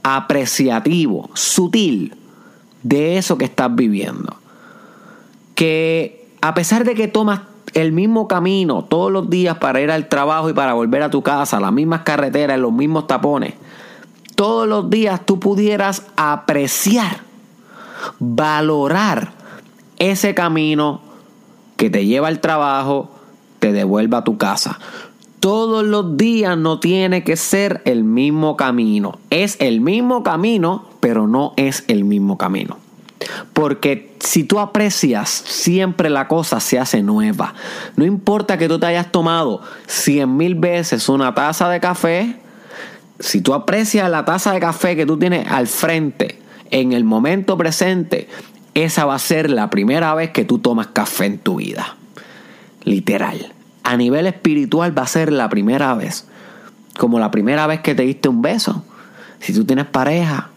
apreciativo, 0.02 1.30
sutil, 1.34 2.14
de 2.82 3.18
eso 3.18 3.36
que 3.38 3.46
estás 3.46 3.74
viviendo. 3.74 4.36
Que 5.54 6.28
a 6.40 6.54
pesar 6.54 6.84
de 6.84 6.94
que 6.94 7.08
tomas 7.08 7.40
el 7.72 7.92
mismo 7.92 8.28
camino 8.28 8.84
todos 8.84 9.10
los 9.10 9.28
días 9.30 9.58
para 9.58 9.80
ir 9.80 9.90
al 9.90 10.08
trabajo 10.08 10.48
y 10.48 10.52
para 10.52 10.74
volver 10.74 11.02
a 11.02 11.10
tu 11.10 11.22
casa, 11.22 11.58
las 11.58 11.72
mismas 11.72 12.02
carreteras, 12.02 12.58
los 12.58 12.72
mismos 12.72 13.06
tapones, 13.06 13.54
todos 14.34 14.68
los 14.68 14.90
días 14.90 15.24
tú 15.24 15.40
pudieras 15.40 16.04
apreciar, 16.16 17.18
valorar 18.18 19.32
ese 19.98 20.34
camino 20.34 21.00
que 21.76 21.90
te 21.90 22.06
lleva 22.06 22.28
al 22.28 22.40
trabajo, 22.40 23.10
te 23.64 23.72
devuelva 23.72 24.18
a 24.18 24.24
tu 24.24 24.36
casa. 24.36 24.78
Todos 25.40 25.86
los 25.86 26.18
días 26.18 26.58
no 26.58 26.80
tiene 26.80 27.24
que 27.24 27.34
ser 27.36 27.80
el 27.86 28.04
mismo 28.04 28.58
camino. 28.58 29.18
Es 29.30 29.56
el 29.58 29.80
mismo 29.80 30.22
camino, 30.22 30.84
pero 31.00 31.26
no 31.26 31.54
es 31.56 31.82
el 31.88 32.04
mismo 32.04 32.36
camino. 32.36 32.76
Porque 33.54 34.14
si 34.20 34.44
tú 34.44 34.60
aprecias, 34.60 35.30
siempre 35.30 36.10
la 36.10 36.28
cosa 36.28 36.60
se 36.60 36.78
hace 36.78 37.02
nueva. 37.02 37.54
No 37.96 38.04
importa 38.04 38.58
que 38.58 38.68
tú 38.68 38.78
te 38.78 38.84
hayas 38.84 39.10
tomado 39.10 39.62
cien 39.86 40.36
mil 40.36 40.56
veces 40.56 41.08
una 41.08 41.34
taza 41.34 41.70
de 41.70 41.80
café, 41.80 42.36
si 43.18 43.40
tú 43.40 43.54
aprecias 43.54 44.10
la 44.10 44.26
taza 44.26 44.52
de 44.52 44.60
café 44.60 44.94
que 44.94 45.06
tú 45.06 45.18
tienes 45.18 45.50
al 45.50 45.68
frente 45.68 46.38
en 46.70 46.92
el 46.92 47.04
momento 47.04 47.56
presente, 47.56 48.28
esa 48.74 49.06
va 49.06 49.14
a 49.14 49.18
ser 49.18 49.48
la 49.48 49.70
primera 49.70 50.14
vez 50.14 50.32
que 50.32 50.44
tú 50.44 50.58
tomas 50.58 50.88
café 50.88 51.24
en 51.24 51.38
tu 51.38 51.56
vida. 51.56 51.96
Literal. 52.82 53.53
A 53.84 53.96
nivel 53.96 54.26
espiritual 54.26 54.96
va 54.96 55.02
a 55.02 55.06
ser 55.06 55.32
la 55.32 55.48
primera 55.48 55.94
vez. 55.94 56.26
Como 56.98 57.18
la 57.18 57.30
primera 57.30 57.66
vez 57.66 57.80
que 57.80 57.94
te 57.94 58.02
diste 58.02 58.28
un 58.28 58.42
beso. 58.42 58.84
Si 59.40 59.52
tú 59.52 59.64
tienes 59.64 59.86
pareja 59.86 60.50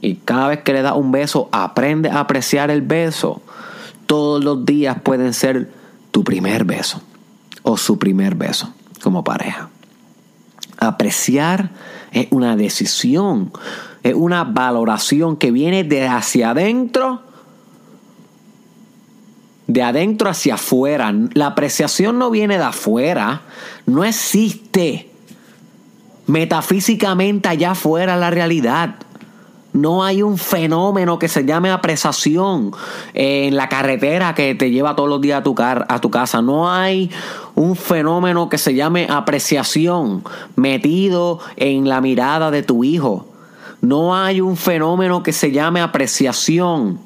y 0.00 0.16
cada 0.16 0.48
vez 0.48 0.62
que 0.62 0.72
le 0.72 0.82
das 0.82 0.96
un 0.96 1.12
beso 1.12 1.48
aprende 1.52 2.10
a 2.10 2.20
apreciar 2.20 2.70
el 2.70 2.82
beso, 2.82 3.42
todos 4.06 4.42
los 4.42 4.64
días 4.64 5.00
pueden 5.02 5.34
ser 5.34 5.70
tu 6.10 6.24
primer 6.24 6.64
beso 6.64 7.02
o 7.62 7.76
su 7.76 7.98
primer 7.98 8.34
beso 8.34 8.72
como 9.02 9.24
pareja. 9.24 9.68
Apreciar 10.78 11.70
es 12.12 12.28
una 12.30 12.56
decisión, 12.56 13.52
es 14.02 14.14
una 14.14 14.44
valoración 14.44 15.36
que 15.36 15.50
viene 15.50 15.84
de 15.84 16.08
hacia 16.08 16.50
adentro, 16.50 17.22
de 19.72 19.82
adentro 19.84 20.28
hacia 20.28 20.54
afuera. 20.54 21.14
La 21.34 21.46
apreciación 21.46 22.18
no 22.18 22.30
viene 22.30 22.58
de 22.58 22.64
afuera, 22.64 23.42
no 23.86 24.04
existe 24.04 25.08
metafísicamente 26.26 27.48
allá 27.48 27.72
afuera 27.72 28.16
la 28.16 28.30
realidad. 28.30 28.96
No 29.72 30.02
hay 30.02 30.22
un 30.22 30.38
fenómeno 30.38 31.20
que 31.20 31.28
se 31.28 31.44
llame 31.44 31.70
apreciación 31.70 32.72
en 33.14 33.54
la 33.54 33.68
carretera 33.68 34.34
que 34.34 34.56
te 34.56 34.72
lleva 34.72 34.96
todos 34.96 35.08
los 35.08 35.20
días 35.20 35.38
a 35.38 35.42
tu, 35.44 35.54
a 35.56 36.00
tu 36.00 36.10
casa. 36.10 36.42
No 36.42 36.68
hay 36.68 37.08
un 37.54 37.76
fenómeno 37.76 38.48
que 38.48 38.58
se 38.58 38.74
llame 38.74 39.06
apreciación 39.08 40.24
metido 40.56 41.38
en 41.54 41.88
la 41.88 42.00
mirada 42.00 42.50
de 42.50 42.64
tu 42.64 42.82
hijo. 42.82 43.28
No 43.80 44.16
hay 44.16 44.40
un 44.40 44.56
fenómeno 44.56 45.22
que 45.22 45.32
se 45.32 45.52
llame 45.52 45.80
apreciación 45.80 46.98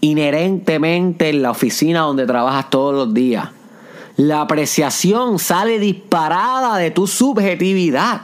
inherentemente 0.00 1.30
en 1.30 1.42
la 1.42 1.50
oficina 1.50 2.00
donde 2.00 2.26
trabajas 2.26 2.70
todos 2.70 2.94
los 2.94 3.14
días. 3.14 3.48
La 4.16 4.42
apreciación 4.42 5.38
sale 5.38 5.78
disparada 5.78 6.76
de 6.76 6.90
tu 6.90 7.06
subjetividad 7.06 8.22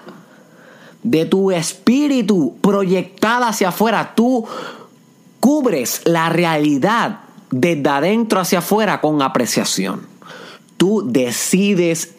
de 1.07 1.25
tu 1.25 1.53
espíritu 1.53 2.57
proyectada 2.61 3.49
hacia 3.49 3.69
afuera. 3.69 4.15
Tú 4.17 4.45
cubres 5.39 6.03
la 6.05 6.29
realidad 6.29 7.21
desde 7.51 7.89
adentro 7.89 8.41
hacia 8.41 8.59
afuera 8.59 9.01
con 9.01 9.23
apreciación. 9.23 10.05
Tú 10.77 11.05
decides 11.07 12.15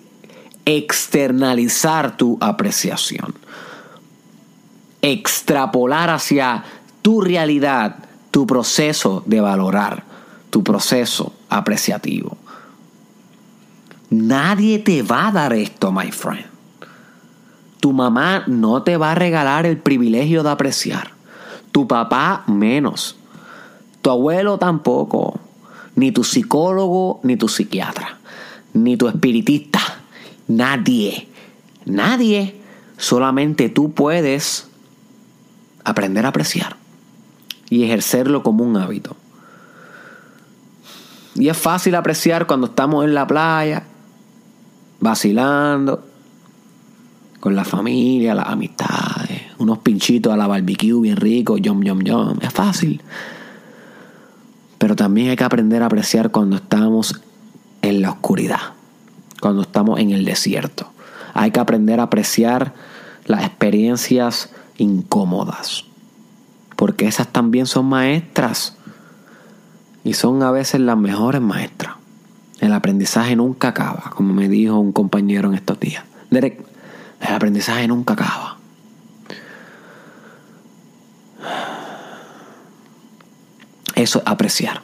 externalizar 0.63 2.15
tu 2.15 2.37
apreciación. 2.39 3.35
Extrapolar 5.01 6.09
hacia 6.09 6.63
tu 7.01 7.19
realidad 7.19 8.06
tu 8.31 8.45
proceso 8.45 9.23
de 9.25 9.41
valorar, 9.41 10.03
tu 10.49 10.63
proceso 10.63 11.33
apreciativo. 11.49 12.37
Nadie 14.09 14.79
te 14.79 15.01
va 15.01 15.27
a 15.27 15.31
dar 15.31 15.53
esto, 15.53 15.91
my 15.91 16.11
friend. 16.11 16.45
Tu 17.79 17.93
mamá 17.93 18.43
no 18.47 18.83
te 18.83 18.97
va 18.97 19.11
a 19.11 19.15
regalar 19.15 19.65
el 19.65 19.77
privilegio 19.77 20.43
de 20.43 20.49
apreciar. 20.49 21.11
Tu 21.71 21.87
papá 21.87 22.43
menos. 22.47 23.17
Tu 24.01 24.09
abuelo 24.09 24.57
tampoco. 24.57 25.39
Ni 25.95 26.11
tu 26.11 26.23
psicólogo, 26.23 27.19
ni 27.23 27.35
tu 27.35 27.47
psiquiatra. 27.47 28.17
Ni 28.73 28.97
tu 28.97 29.07
espiritista. 29.07 29.79
Nadie. 30.47 31.27
Nadie. 31.85 32.61
Solamente 32.97 33.69
tú 33.69 33.91
puedes 33.91 34.69
aprender 35.83 36.25
a 36.25 36.29
apreciar 36.29 36.76
y 37.69 37.83
ejercerlo 37.83 38.43
como 38.43 38.63
un 38.63 38.77
hábito. 38.77 39.15
Y 41.35 41.49
es 41.49 41.57
fácil 41.57 41.95
apreciar 41.95 42.47
cuando 42.47 42.67
estamos 42.67 43.05
en 43.05 43.13
la 43.13 43.27
playa 43.27 43.83
vacilando 44.99 46.03
con 47.39 47.55
la 47.55 47.63
familia, 47.63 48.33
las 48.33 48.47
amistades, 48.47 49.43
unos 49.59 49.77
pinchitos 49.79 50.33
a 50.33 50.37
la 50.37 50.47
barbecue 50.47 50.99
bien 50.99 51.17
ricos, 51.17 51.61
yum, 51.61 51.83
yum, 51.83 52.01
yum. 52.01 52.39
Es 52.41 52.51
fácil. 52.51 53.01
Pero 54.77 54.95
también 54.95 55.29
hay 55.29 55.35
que 55.35 55.43
aprender 55.43 55.83
a 55.83 55.87
apreciar 55.87 56.31
cuando 56.31 56.55
estamos 56.55 57.21
en 57.81 58.01
la 58.01 58.11
oscuridad, 58.11 58.73
cuando 59.39 59.61
estamos 59.61 59.99
en 59.99 60.11
el 60.11 60.25
desierto. 60.25 60.91
Hay 61.33 61.51
que 61.51 61.59
aprender 61.59 61.99
a 61.99 62.03
apreciar 62.03 62.73
las 63.25 63.43
experiencias 63.43 64.49
incómodas, 64.77 65.85
porque 66.77 67.07
esas 67.07 67.27
también 67.27 67.65
son 67.65 67.87
maestras 67.87 68.77
y 70.03 70.13
son 70.13 70.41
a 70.43 70.51
veces 70.51 70.79
las 70.79 70.97
mejores 70.97 71.41
maestras. 71.41 71.95
El 72.59 72.71
aprendizaje 72.71 73.35
nunca 73.35 73.69
acaba, 73.69 74.11
como 74.15 74.33
me 74.33 74.47
dijo 74.47 74.79
un 74.79 74.93
compañero 74.93 75.49
en 75.49 75.55
estos 75.55 75.79
días. 75.79 76.05
Derek, 76.29 76.63
el 77.19 77.33
aprendizaje 77.33 77.87
nunca 77.87 78.13
acaba. 78.13 78.57
Eso 83.95 84.19
es 84.19 84.27
apreciar. 84.27 84.81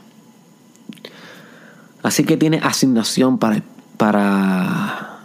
Así 2.01 2.25
que 2.25 2.37
tiene 2.37 2.59
asignación 2.63 3.37
para, 3.37 3.61
para, 3.97 5.19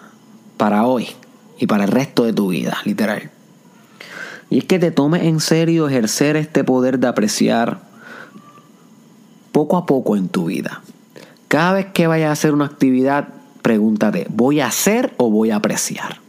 para 0.59 0.85
hoy 0.85 1.09
y 1.59 1.67
para 1.67 1.85
el 1.85 1.91
resto 1.91 2.25
de 2.25 2.35
tu 2.35 2.49
vida, 2.49 2.77
literal. 2.85 3.31
Y 4.51 4.59
es 4.59 4.65
que 4.65 4.79
te 4.79 4.91
tomes 4.91 5.25
en 5.25 5.41
serio 5.41 5.89
ejercer 5.89 6.37
este 6.37 6.65
poder 6.65 6.99
de 6.99 7.09
apreciar 7.09 7.81
poco 9.53 9.77
a 9.77 9.87
poco 9.87 10.17
en 10.17 10.29
tu 10.29 10.47
vida. 10.47 10.83
Cada 11.49 11.75
vez 11.75 11.87
que 11.87 12.07
vayas 12.07 12.29
a 12.29 12.33
hacer 12.33 12.55
una 12.55 12.67
actividad, 12.67 13.29
pregúntate, 13.63 14.27
¿voy 14.31 14.61
a 14.61 14.69
hacer 14.69 15.15
o 15.17 15.31
voy 15.31 15.51
a 15.51 15.57
apreciar? 15.57 16.21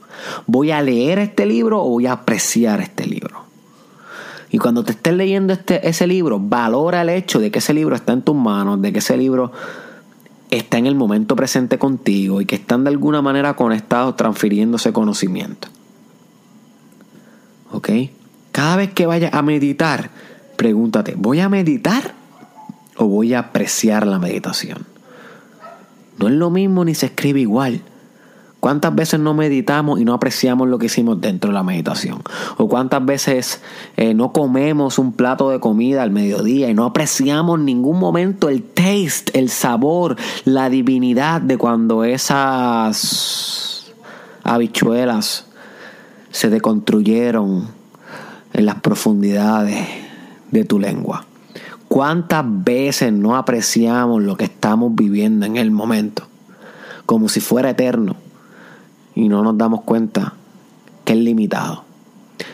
¿Voy 0.48 0.72
a 0.72 0.82
leer 0.82 1.20
este 1.20 1.46
libro 1.46 1.82
o 1.82 1.90
voy 1.90 2.08
a 2.08 2.14
apreciar 2.14 2.82
este 2.82 3.06
libro? 3.06 3.46
Y 4.52 4.58
cuando 4.58 4.84
te 4.84 4.94
estés 4.94 5.14
leyendo 5.14 5.54
este, 5.54 5.88
ese 5.88 6.08
libro, 6.08 6.40
valora 6.40 7.04
el 7.04 7.10
hecho 7.10 7.40
de 7.40 7.52
que 7.52 7.60
ese 7.60 7.74
libro 7.74 7.96
está 7.96 8.14
en 8.14 8.24
tus 8.24 8.36
manos, 8.36 8.82
de 8.82 8.92
que 8.92 9.00
ese 9.00 9.16
libro 9.16 9.52
está 10.50 10.78
en 10.78 10.88
el 10.88 10.96
momento 10.96 11.36
presente 11.36 11.78
contigo 11.78 12.42
y 12.42 12.46
que 12.46 12.56
están 12.56 12.84
de 12.84 12.90
alguna 12.90 13.22
manera 13.22 13.56
conectados 13.56 14.16
transfiriéndose 14.16 14.92
conocimiento. 14.92 15.68
¿Ok? 17.72 17.90
Cada 18.52 18.76
vez 18.76 18.94
que 18.94 19.06
vayas 19.06 19.34
a 19.34 19.42
meditar, 19.42 20.10
pregúntate, 20.56 21.16
¿voy 21.16 21.40
a 21.40 21.50
meditar 21.50 22.14
o 22.98 23.06
voy 23.06 23.34
a 23.34 23.40
apreciar 23.40 24.06
la 24.08 24.20
meditación? 24.20 24.86
No 26.18 26.28
es 26.28 26.34
lo 26.34 26.50
mismo 26.50 26.84
ni 26.84 26.96
se 26.96 27.08
escribe 27.08 27.40
igual. 27.40 27.82
¿Cuántas 28.60 28.94
veces 28.94 29.22
no 29.22 29.34
meditamos 29.34 30.02
y 30.02 30.06
no 30.06 30.14
apreciamos 30.14 30.68
lo 30.68 30.78
que 30.80 30.88
hicimos 30.88 31.22
dentro 31.22 31.50
de 31.50 31.54
la 31.54 31.64
meditación? 31.64 32.22
¿O 32.58 32.68
cuántas 32.68 33.06
veces 33.06 33.62
eh, 33.96 34.14
no 34.14 34.34
comemos 34.34 35.00
un 35.00 35.14
plato 35.14 35.50
de 35.50 35.62
comida 35.62 36.04
al 36.04 36.12
mediodía 36.12 36.70
y 36.70 36.74
no 36.74 36.84
apreciamos 36.84 37.60
en 37.60 37.66
ningún 37.66 38.00
momento 38.00 38.50
el 38.50 38.64
taste, 38.64 39.40
el 39.40 39.50
sabor, 39.50 40.18
la 40.44 40.70
divinidad 40.70 41.40
de 41.40 41.58
cuando 41.58 42.04
esas 42.04 43.94
habichuelas 44.44 45.46
se 46.32 46.50
deconstruyeron 46.50 47.68
en 48.54 48.66
las 48.66 48.76
profundidades 48.76 49.88
de 50.52 50.66
tu 50.66 50.80
lengua? 50.80 51.26
¿Cuántas 51.88 52.46
veces 52.48 53.12
no 53.12 53.36
apreciamos 53.36 54.22
lo 54.22 54.38
que 54.38 54.46
estamos 54.46 54.94
viviendo 54.96 55.46
en 55.46 55.58
el 55.58 55.72
momento? 55.72 56.24
Como 57.06 57.30
si 57.30 57.40
fuera 57.40 57.72
eterno 57.72 58.16
y 59.16 59.28
no 59.28 59.44
nos 59.44 59.58
damos 59.58 59.82
cuenta 59.82 60.34
que 61.04 61.14
es 61.14 61.20
limitado. 61.20 61.84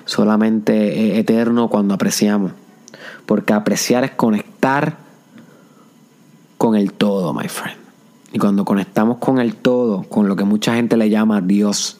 Solamente 0.05 1.11
es 1.11 1.19
eterno 1.19 1.69
cuando 1.69 1.93
apreciamos. 1.93 2.53
Porque 3.25 3.53
apreciar 3.53 4.03
es 4.03 4.11
conectar 4.11 4.97
con 6.57 6.75
el 6.75 6.93
todo, 6.93 7.33
my 7.33 7.47
friend. 7.47 7.77
Y 8.31 8.39
cuando 8.39 8.65
conectamos 8.65 9.17
con 9.17 9.39
el 9.39 9.55
todo, 9.55 10.03
con 10.03 10.27
lo 10.27 10.35
que 10.35 10.43
mucha 10.43 10.75
gente 10.75 10.97
le 10.97 11.09
llama 11.09 11.41
Dios, 11.41 11.99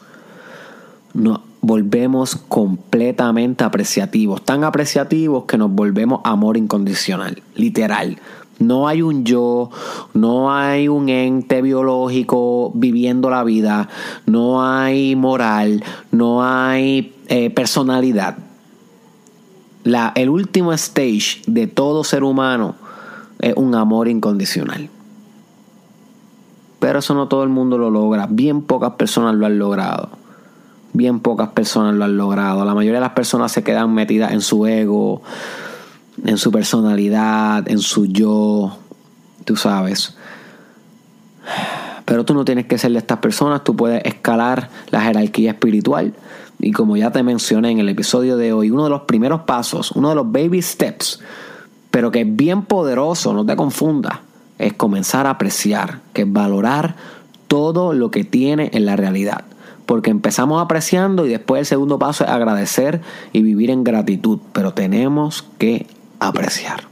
nos 1.14 1.40
volvemos 1.60 2.36
completamente 2.36 3.64
apreciativos. 3.64 4.42
Tan 4.44 4.64
apreciativos 4.64 5.44
que 5.44 5.58
nos 5.58 5.70
volvemos 5.70 6.20
amor 6.24 6.56
incondicional. 6.56 7.42
Literal. 7.54 8.18
No 8.58 8.88
hay 8.88 9.02
un 9.02 9.24
yo, 9.24 9.70
no 10.14 10.52
hay 10.52 10.88
un 10.88 11.10
ente 11.10 11.60
biológico 11.60 12.72
viviendo 12.74 13.28
la 13.28 13.44
vida, 13.44 13.88
no 14.24 14.62
hay 14.62 15.14
moral, 15.14 15.84
no 16.10 16.42
hay 16.42 17.14
eh, 17.28 17.50
personalidad. 17.50 18.38
El 20.14 20.30
último 20.30 20.72
stage 20.72 21.42
de 21.46 21.66
todo 21.66 22.02
ser 22.02 22.24
humano 22.24 22.74
es 23.40 23.54
un 23.56 23.74
amor 23.74 24.08
incondicional. 24.08 24.88
Pero 26.80 26.98
eso 26.98 27.14
no 27.14 27.28
todo 27.28 27.42
el 27.42 27.50
mundo 27.50 27.78
lo 27.78 27.90
logra. 27.90 28.26
Bien 28.28 28.62
pocas 28.62 28.94
personas 28.94 29.34
lo 29.34 29.46
han 29.46 29.58
logrado. 29.58 30.10
Bien 30.96 31.20
pocas 31.20 31.50
personas 31.50 31.94
lo 31.94 32.06
han 32.06 32.16
logrado. 32.16 32.64
La 32.64 32.74
mayoría 32.74 33.00
de 33.00 33.04
las 33.04 33.12
personas 33.12 33.52
se 33.52 33.62
quedan 33.62 33.92
metidas 33.92 34.32
en 34.32 34.40
su 34.40 34.66
ego, 34.66 35.20
en 36.24 36.38
su 36.38 36.50
personalidad, 36.50 37.68
en 37.68 37.80
su 37.80 38.06
yo, 38.06 38.78
tú 39.44 39.56
sabes. 39.56 40.16
Pero 42.06 42.24
tú 42.24 42.32
no 42.32 42.46
tienes 42.46 42.64
que 42.64 42.78
ser 42.78 42.92
de 42.92 42.98
estas 42.98 43.18
personas, 43.18 43.62
tú 43.62 43.76
puedes 43.76 44.02
escalar 44.06 44.70
la 44.90 45.02
jerarquía 45.02 45.50
espiritual. 45.50 46.14
Y 46.58 46.72
como 46.72 46.96
ya 46.96 47.12
te 47.12 47.22
mencioné 47.22 47.72
en 47.72 47.80
el 47.80 47.90
episodio 47.90 48.38
de 48.38 48.54
hoy, 48.54 48.70
uno 48.70 48.84
de 48.84 48.90
los 48.90 49.02
primeros 49.02 49.42
pasos, 49.42 49.90
uno 49.92 50.08
de 50.08 50.14
los 50.14 50.32
baby 50.32 50.62
steps, 50.62 51.20
pero 51.90 52.10
que 52.10 52.22
es 52.22 52.36
bien 52.36 52.62
poderoso, 52.62 53.34
no 53.34 53.44
te 53.44 53.54
confundas, 53.54 54.20
es 54.58 54.72
comenzar 54.72 55.26
a 55.26 55.30
apreciar, 55.30 56.00
que 56.14 56.22
es 56.22 56.32
valorar 56.32 56.96
todo 57.48 57.92
lo 57.92 58.10
que 58.10 58.24
tiene 58.24 58.70
en 58.72 58.86
la 58.86 58.96
realidad. 58.96 59.44
Porque 59.86 60.10
empezamos 60.10 60.62
apreciando 60.62 61.26
y 61.26 61.30
después 61.30 61.60
el 61.60 61.66
segundo 61.66 61.98
paso 61.98 62.24
es 62.24 62.30
agradecer 62.30 63.00
y 63.32 63.42
vivir 63.42 63.70
en 63.70 63.84
gratitud. 63.84 64.40
Pero 64.52 64.74
tenemos 64.74 65.44
que 65.58 65.86
apreciar. 66.18 66.88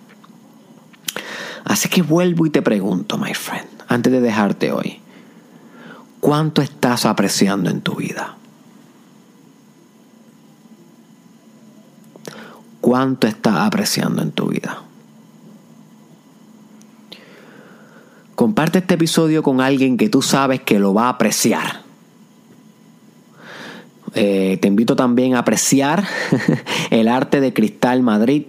Así 1.65 1.89
que 1.89 2.03
vuelvo 2.03 2.47
y 2.47 2.51
te 2.51 2.63
pregunto, 2.63 3.19
my 3.19 3.35
friend, 3.35 3.67
antes 3.89 4.13
de 4.13 4.21
dejarte 4.21 4.71
hoy, 4.71 5.01
¿cuánto 6.21 6.63
estás 6.63 7.07
apreciando 7.07 7.71
en 7.71 7.81
tu 7.81 7.97
vida? 7.97 8.37
¿Cuánto 12.81 13.27
estás 13.27 13.57
apreciando 13.57 14.21
en 14.21 14.31
tu 14.31 14.49
vida? 14.49 14.83
Comparte 18.35 18.81
este 18.81 18.95
episodio 18.95 19.43
con 19.43 19.63
alguien 19.63 19.97
que 19.97 20.11
tú 20.11 20.21
sabes 20.21 20.61
que 20.61 20.79
lo 20.79 20.93
va 20.93 21.07
a 21.07 21.11
apreciar. 21.11 21.84
Eh, 24.15 24.59
te 24.61 24.69
invito 24.69 24.97
también 24.97 25.35
a 25.35 25.41
apreciar 25.41 26.05
el 26.91 27.09
arte 27.09 27.41
de 27.41 27.53
Cristal 27.53 28.03
Madrid 28.03 28.45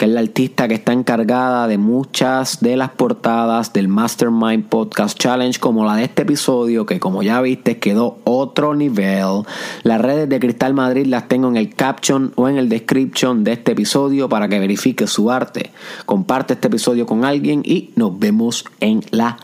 que 0.00 0.06
es 0.06 0.12
la 0.12 0.20
artista 0.20 0.66
que 0.66 0.72
está 0.72 0.94
encargada 0.94 1.68
de 1.68 1.76
muchas 1.76 2.60
de 2.62 2.74
las 2.74 2.88
portadas 2.88 3.74
del 3.74 3.88
Mastermind 3.88 4.64
Podcast 4.64 5.18
Challenge, 5.18 5.60
como 5.60 5.84
la 5.84 5.94
de 5.94 6.04
este 6.04 6.22
episodio, 6.22 6.86
que 6.86 6.98
como 6.98 7.22
ya 7.22 7.42
viste 7.42 7.78
quedó 7.78 8.16
otro 8.24 8.74
nivel. 8.74 9.42
Las 9.82 10.00
redes 10.00 10.26
de 10.30 10.40
Cristal 10.40 10.72
Madrid 10.72 11.04
las 11.04 11.28
tengo 11.28 11.48
en 11.48 11.58
el 11.58 11.74
caption 11.74 12.32
o 12.36 12.48
en 12.48 12.56
el 12.56 12.70
description 12.70 13.44
de 13.44 13.52
este 13.52 13.72
episodio 13.72 14.30
para 14.30 14.48
que 14.48 14.58
verifique 14.58 15.06
su 15.06 15.30
arte. 15.30 15.70
Comparte 16.06 16.54
este 16.54 16.68
episodio 16.68 17.04
con 17.04 17.26
alguien 17.26 17.60
y 17.62 17.90
nos 17.94 18.18
vemos 18.18 18.64
en 18.80 19.04
la 19.10 19.36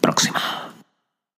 próxima. 0.00 0.63